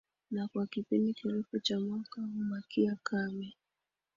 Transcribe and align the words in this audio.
na 0.31 0.47
kwa 0.47 0.67
kipindi 0.67 1.13
kirefu 1.13 1.59
cha 1.59 1.79
mwaka 1.79 2.21
hubakia 2.21 2.97
kame 3.03 3.53